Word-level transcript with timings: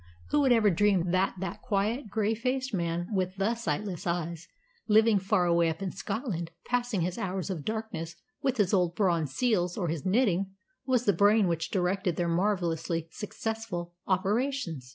Who 0.31 0.39
would 0.41 0.51
ever 0.51 0.71
dream 0.71 1.11
that 1.11 1.35
that 1.41 1.61
quiet, 1.61 2.09
grey 2.09 2.33
faced 2.33 2.73
man 2.73 3.07
with 3.13 3.35
the 3.37 3.53
sightless 3.53 4.07
eyes, 4.07 4.47
living 4.87 5.19
far 5.19 5.45
away 5.45 5.69
up 5.69 5.79
in 5.83 5.91
Scotland, 5.91 6.49
passing 6.65 7.01
his 7.01 7.19
hours 7.19 7.51
of 7.51 7.63
darkness 7.63 8.15
with 8.41 8.57
his 8.57 8.73
old 8.73 8.95
bronze 8.95 9.31
seals 9.35 9.77
or 9.77 9.89
his 9.89 10.03
knitting, 10.03 10.55
was 10.87 11.05
the 11.05 11.13
brain 11.13 11.47
which 11.47 11.69
directed 11.69 12.15
their 12.15 12.27
marvellously 12.27 13.09
successful 13.11 13.93
operations! 14.07 14.89